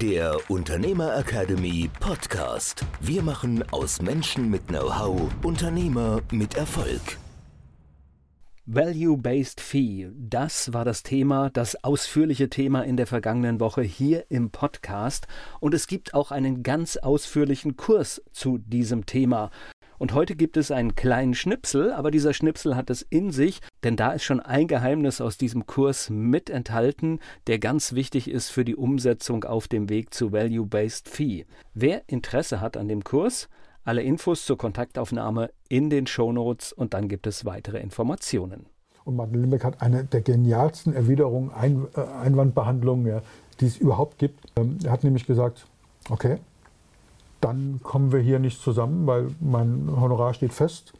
der 0.00 0.38
Unternehmer 0.48 1.16
Academy 1.16 1.88
Podcast. 2.00 2.84
Wir 3.00 3.22
machen 3.22 3.64
aus 3.70 4.02
Menschen 4.02 4.50
mit 4.50 4.66
Know-how 4.66 5.30
Unternehmer 5.42 6.20
mit 6.32 6.56
Erfolg. 6.56 7.18
Value-Based 8.66 9.60
Fee, 9.60 10.08
das 10.16 10.72
war 10.72 10.84
das 10.84 11.02
Thema, 11.02 11.50
das 11.50 11.84
ausführliche 11.84 12.48
Thema 12.48 12.82
in 12.82 12.96
der 12.96 13.06
vergangenen 13.06 13.60
Woche 13.60 13.82
hier 13.82 14.24
im 14.30 14.50
Podcast. 14.50 15.26
Und 15.60 15.74
es 15.74 15.86
gibt 15.86 16.14
auch 16.14 16.30
einen 16.30 16.62
ganz 16.62 16.96
ausführlichen 16.96 17.76
Kurs 17.76 18.22
zu 18.32 18.58
diesem 18.58 19.06
Thema. 19.06 19.50
Und 19.98 20.12
heute 20.12 20.34
gibt 20.34 20.56
es 20.56 20.70
einen 20.70 20.96
kleinen 20.96 21.34
Schnipsel, 21.34 21.92
aber 21.92 22.10
dieser 22.10 22.34
Schnipsel 22.34 22.74
hat 22.74 22.90
es 22.90 23.02
in 23.02 23.30
sich, 23.30 23.60
denn 23.84 23.96
da 23.96 24.12
ist 24.12 24.24
schon 24.24 24.40
ein 24.40 24.66
Geheimnis 24.66 25.20
aus 25.20 25.36
diesem 25.36 25.66
Kurs 25.66 26.08
mit 26.08 26.48
enthalten, 26.48 27.20
der 27.46 27.58
ganz 27.58 27.92
wichtig 27.92 28.30
ist 28.30 28.48
für 28.48 28.64
die 28.64 28.76
Umsetzung 28.76 29.44
auf 29.44 29.68
dem 29.68 29.90
Weg 29.90 30.14
zu 30.14 30.32
Value-Based 30.32 31.08
Fee. 31.08 31.44
Wer 31.74 32.02
Interesse 32.06 32.62
hat 32.62 32.78
an 32.78 32.88
dem 32.88 33.04
Kurs, 33.04 33.48
alle 33.84 34.02
Infos 34.02 34.46
zur 34.46 34.56
Kontaktaufnahme 34.56 35.50
in 35.68 35.90
den 35.90 36.06
Shownotes 36.06 36.72
und 36.72 36.94
dann 36.94 37.08
gibt 37.08 37.26
es 37.26 37.44
weitere 37.44 37.78
Informationen. 37.78 38.66
Und 39.04 39.16
Martin 39.16 39.42
Limbeck 39.42 39.64
hat 39.64 39.82
eine 39.82 40.04
der 40.04 40.22
genialsten 40.22 40.94
Erwiderungen, 40.94 41.52
Ein 41.52 41.86
äh, 41.94 42.00
Einwandbehandlungen, 42.00 43.06
ja, 43.06 43.20
die 43.60 43.66
es 43.66 43.76
überhaupt 43.76 44.18
gibt. 44.18 44.40
Ähm, 44.56 44.78
er 44.82 44.92
hat 44.92 45.04
nämlich 45.04 45.26
gesagt, 45.26 45.66
okay, 46.08 46.38
dann 47.44 47.80
kommen 47.82 48.10
wir 48.10 48.20
hier 48.20 48.38
nicht 48.38 48.62
zusammen, 48.62 49.06
weil 49.06 49.28
mein 49.38 49.90
Honorar 50.00 50.32
steht 50.32 50.54
fest. 50.54 50.94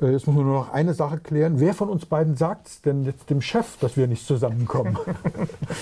Äh, 0.00 0.10
jetzt 0.10 0.26
müssen 0.26 0.38
wir 0.38 0.44
nur 0.44 0.60
noch 0.60 0.72
eine 0.72 0.92
Sache 0.92 1.16
klären. 1.18 1.58
Wer 1.58 1.72
von 1.72 1.88
uns 1.88 2.04
beiden 2.04 2.36
sagt 2.36 2.66
es 2.68 2.82
denn 2.82 3.04
jetzt 3.04 3.30
dem 3.30 3.40
Chef, 3.40 3.78
dass 3.80 3.96
wir 3.96 4.06
nicht 4.06 4.26
zusammenkommen? 4.26 4.98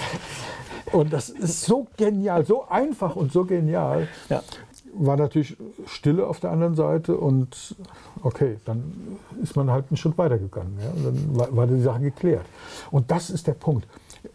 und 0.93 1.13
das 1.13 1.31
ist 1.31 1.63
so 1.63 1.89
genial, 1.97 2.47
so 2.47 2.69
einfach 2.69 3.17
und 3.17 3.33
so 3.33 3.45
genial. 3.45 4.07
Ja. 4.29 4.43
War 4.97 5.17
natürlich 5.17 5.57
Stille 5.87 6.25
auf 6.25 6.39
der 6.39 6.53
anderen 6.53 6.77
Seite 6.77 7.17
und 7.17 7.75
okay, 8.23 8.59
dann 8.65 9.19
ist 9.43 9.57
man 9.57 9.69
halt 9.69 9.87
einen 9.91 9.97
Schritt 9.97 10.17
weitergegangen. 10.17 10.79
Ja? 10.79 10.93
Dann 11.05 11.37
war, 11.37 11.57
war 11.57 11.67
die 11.67 11.83
Sache 11.83 12.01
geklärt. 12.01 12.47
Und 12.93 13.11
das 13.11 13.31
ist 13.31 13.49
der 13.49 13.55
Punkt. 13.55 13.89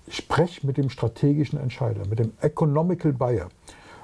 Sprech 0.10 0.62
mit 0.66 0.76
dem 0.76 0.90
strategischen 0.90 1.58
Entscheider, 1.58 2.06
mit 2.10 2.20
dem 2.20 2.34
Economical 2.42 3.14
Buyer. 3.14 3.48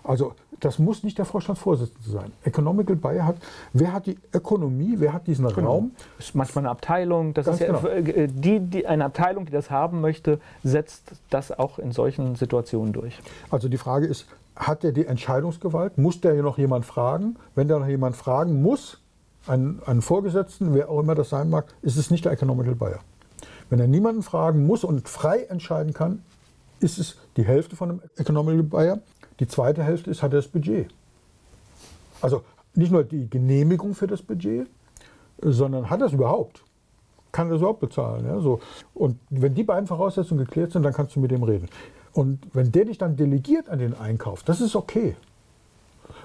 Also 0.08 0.34
das 0.60 0.80
muss 0.80 1.04
nicht 1.04 1.18
der 1.18 1.26
Vorstandsvorsitzende 1.26 2.10
sein. 2.10 2.32
Economical 2.44 2.96
Buyer 2.96 3.26
hat, 3.26 3.38
wer 3.74 3.94
hat 3.94 4.06
die 4.06 4.18
Ökonomie, 4.34 4.96
wer 4.98 5.14
hat 5.14 5.28
diesen 5.28 5.48
genau. 5.48 5.68
Raum? 5.68 5.92
Das 6.18 6.28
ist 6.28 6.36
manchmal 6.36 6.64
eine 6.64 6.72
Abteilung, 6.72 7.34
das 7.34 7.46
Ganz 7.46 7.62
ist 7.62 7.68
ja, 7.68 7.74
genau. 7.74 7.88
Äh, 7.88 8.28
die, 8.28 8.60
die, 8.60 8.88
eine 8.88 9.06
Abteilung, 9.06 9.46
die 9.46 9.52
das 9.52 9.70
haben 9.70 10.02
möchte, 10.02 10.40
setzt 10.64 11.12
das 11.30 11.52
auch 11.52 11.80
in 11.80 11.92
solchen 11.92 12.36
Situationen 12.36 12.94
durch. 12.94 13.20
Also 13.50 13.68
die 13.68 13.78
Frage 13.78 14.06
ist, 14.06 14.28
hat 14.56 14.84
er 14.84 14.92
die 14.92 15.06
Entscheidungsgewalt? 15.06 15.98
Muss 15.98 16.22
der 16.22 16.34
noch 16.42 16.58
jemand 16.58 16.86
fragen? 16.86 17.36
Wenn 17.56 17.68
der 17.68 17.80
noch 17.80 17.88
jemand 17.88 18.16
fragen 18.16 18.62
muss, 18.62 19.00
einen, 19.48 19.82
einen 19.86 20.02
Vorgesetzten, 20.02 20.74
wer 20.74 20.90
auch 20.90 21.00
immer 21.00 21.16
das 21.16 21.30
sein 21.30 21.50
mag, 21.50 21.66
ist 21.82 21.98
es 21.98 22.10
nicht 22.10 22.26
der 22.26 22.32
Economical 22.32 22.76
Buyer. 22.76 23.00
Wenn 23.70 23.80
er 23.80 23.88
niemanden 23.88 24.24
fragen 24.24 24.66
muss 24.66 24.84
und 24.84 25.10
frei 25.10 25.44
entscheiden 25.50 25.94
kann, 25.94 26.24
ist 26.80 26.98
es 26.98 27.18
die 27.38 27.44
Hälfte 27.44 27.76
von 27.76 27.90
einem 27.90 28.02
Economical 28.18 28.64
Buyer. 28.64 29.00
Die 29.40 29.48
zweite 29.48 29.84
Hälfte 29.84 30.10
ist, 30.10 30.24
hat 30.24 30.34
er 30.34 30.40
das 30.40 30.48
Budget. 30.48 30.88
Also 32.22 32.44
nicht 32.74 32.92
nur 32.92 33.04
die 33.04 33.30
Genehmigung 33.30 33.94
für 33.94 34.08
das 34.08 34.22
Budget, 34.22 34.68
sondern 35.42 35.90
hat 35.90 36.02
er 36.02 36.08
es 36.08 36.14
überhaupt? 36.14 36.64
Kann 37.32 37.50
er 37.50 37.56
es 37.56 37.60
überhaupt 37.60 37.82
bezahlen? 37.82 38.26
Ja, 38.26 38.40
so. 38.40 38.62
Und 38.94 39.20
wenn 39.30 39.54
die 39.54 39.64
beiden 39.64 39.88
Voraussetzungen 39.88 40.46
geklärt 40.46 40.72
sind, 40.72 40.84
dann 40.84 40.94
kannst 40.94 41.16
du 41.16 41.20
mit 41.20 41.32
dem 41.32 41.44
reden. 41.44 41.70
Und 42.14 42.48
wenn 42.54 42.72
der 42.72 42.86
dich 42.86 42.98
dann 42.98 43.18
delegiert 43.18 43.68
an 43.68 43.80
den 43.80 43.94
Einkauf, 43.94 44.44
das 44.44 44.62
ist 44.62 44.76
okay. 44.76 45.16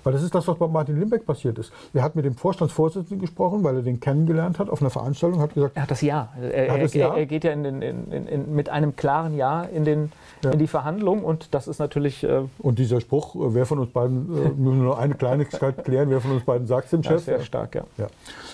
Weil 0.04 0.12
das 0.12 0.22
ist 0.22 0.34
das, 0.34 0.46
was 0.48 0.56
bei 0.58 0.66
Martin 0.66 0.98
Limbeck 0.98 1.26
passiert 1.26 1.58
ist. 1.58 1.72
Er 1.92 2.02
hat 2.02 2.16
mit 2.16 2.24
dem 2.24 2.34
Vorstandsvorsitzenden 2.34 3.20
gesprochen, 3.20 3.64
weil 3.64 3.76
er 3.76 3.82
den 3.82 4.00
kennengelernt 4.00 4.58
hat 4.58 4.70
auf 4.70 4.80
einer 4.80 4.90
Veranstaltung, 4.90 5.40
hat 5.40 5.54
gesagt. 5.54 5.76
Er 5.76 5.82
hat 5.82 5.90
das 5.90 6.00
Ja. 6.00 6.28
Er, 6.40 6.68
er, 6.68 6.78
das 6.78 6.94
ja. 6.94 7.14
er 7.14 7.26
geht 7.26 7.44
ja 7.44 7.52
in 7.52 7.64
den, 7.64 7.82
in, 7.82 8.26
in, 8.26 8.54
mit 8.54 8.68
einem 8.68 8.96
klaren 8.96 9.36
Ja 9.36 9.62
in, 9.62 9.84
den, 9.84 10.12
ja. 10.44 10.50
in 10.50 10.58
die 10.58 10.66
Verhandlung 10.66 11.24
und 11.24 11.54
das 11.54 11.68
ist 11.68 11.78
natürlich. 11.78 12.24
Äh 12.24 12.42
und 12.58 12.78
dieser 12.78 13.00
Spruch, 13.00 13.34
äh, 13.34 13.54
wer 13.54 13.66
von 13.66 13.78
uns 13.78 13.92
beiden, 13.92 14.28
äh, 14.28 14.48
müssen 14.56 14.78
wir 14.78 14.84
nur 14.84 14.98
eine 14.98 15.14
Kleinigkeit 15.14 15.84
klären, 15.84 16.10
wer 16.10 16.20
von 16.20 16.32
uns 16.32 16.44
beiden 16.44 16.66
sagt 16.66 16.86
es 16.86 16.90
dem 16.90 17.02
Chef. 17.02 17.24
sehr 17.24 17.40
stark, 17.40 17.74
ja. 17.74 17.84
ja. 17.98 18.06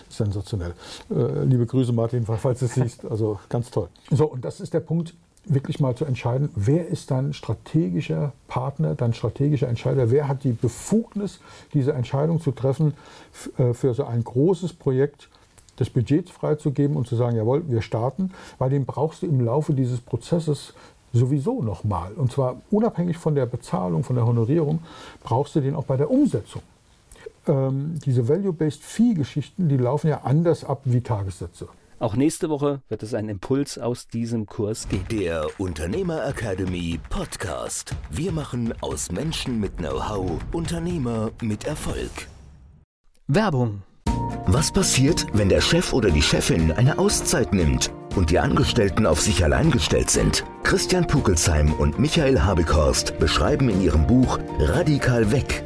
Sensationell. 0.09 0.75
Äh, 1.11 1.45
liebe 1.45 1.67
Grüße, 1.67 1.93
Martin, 1.93 2.25
falls 2.25 2.61
du 2.61 2.67
es 2.67 2.75
siehst. 2.75 3.05
Also 3.11 3.39
ganz 3.49 3.71
toll. 3.71 3.89
So, 4.11 4.27
und 4.27 4.45
das 4.45 4.61
ist 4.61 4.75
der 4.75 4.81
Punkt, 4.81 5.15
wirklich 5.47 5.81
mal 5.81 5.95
zu 5.95 6.05
entscheiden, 6.05 6.51
wer 6.55 6.89
ist 6.89 7.11
dein 7.11 7.33
strategischer 7.33 8.33
Partner, 8.49 8.95
dein 8.95 9.15
strategischer 9.15 9.69
Entscheider, 9.69 10.11
wer 10.11 10.29
hat 10.29 10.45
die 10.45 10.53
Befugnis, 10.53 11.41
diese 11.73 11.93
Entscheidung 11.93 12.41
zu 12.41 12.51
treffen, 12.51 12.95
äh, 13.59 13.73
für 13.73 13.95
so 13.95 14.05
ein 14.05 14.25
großes 14.25 14.73
Projekt 14.73 15.29
des 15.79 15.91
Budgets 15.91 16.31
freizugeben 16.31 16.97
und 16.97 17.07
zu 17.07 17.17
sagen, 17.17 17.37
jawohl, 17.37 17.69
wir 17.69 17.83
starten, 17.83 18.33
weil 18.59 18.71
den 18.71 18.87
brauchst 18.87 19.23
du 19.23 19.27
im 19.27 19.41
Laufe 19.41 19.75
dieses 19.75 20.01
Prozesses 20.01 20.75
sowieso 21.13 21.63
nochmal. 21.63 22.13
Und 22.13 22.33
zwar 22.33 22.57
unabhängig 22.71 23.17
von 23.17 23.35
der 23.35 23.47
Bezahlung, 23.47 24.05
von 24.05 24.17
der 24.17 24.27
Honorierung, 24.27 24.81
brauchst 25.23 25.55
du 25.55 25.61
den 25.61 25.75
auch 25.75 25.85
bei 25.85 25.97
der 25.97 26.11
Umsetzung. 26.11 26.63
Ähm, 27.47 27.99
diese 28.05 28.29
Value-Based 28.29 28.83
Fee-Geschichten, 28.83 29.69
die 29.69 29.77
laufen 29.77 30.09
ja 30.09 30.23
anders 30.25 30.65
ab 30.65 30.81
wie 30.85 31.01
Tagessätze. 31.01 31.69
Auch 31.99 32.15
nächste 32.15 32.51
Woche 32.51 32.83
wird 32.89 33.03
es 33.03 33.15
einen 33.15 33.31
Impuls 33.31 33.79
aus 33.79 34.07
diesem 34.07 34.45
Kurs 34.45 34.87
geben. 34.89 35.07
Der 35.11 35.47
Unternehmer 35.59 36.27
Academy 36.27 37.01
Podcast. 37.09 37.95
Wir 38.11 38.33
machen 38.33 38.75
aus 38.83 39.11
Menschen 39.11 39.61
mit 39.61 39.79
Know-how 39.79 40.39
Unternehmer 40.53 41.31
mit 41.41 41.65
Erfolg. 41.65 42.29
Werbung. 43.29 43.83
Was 44.47 44.71
passiert, 44.71 45.27
wenn 45.33 45.49
der 45.49 45.63
Chef 45.63 45.95
oder 45.95 46.11
die 46.11 46.23
Chefin 46.23 46.71
eine 46.73 46.99
Auszeit 46.99 47.53
nimmt? 47.53 47.91
und 48.17 48.31
die 48.31 48.39
Angestellten 48.39 49.07
auf 49.07 49.21
sich 49.21 49.45
allein 49.45 49.71
gestellt 49.71 50.09
sind. 50.09 50.45
Christian 50.63 51.07
Pukelsheim 51.07 51.75
und 51.75 51.99
Michael 51.99 52.41
Habekorst 52.41 53.19
beschreiben 53.19 53.69
in 53.69 53.83
ihrem 53.83 54.07
Buch 54.07 54.39
Radikal 54.59 55.31
weg 55.31 55.66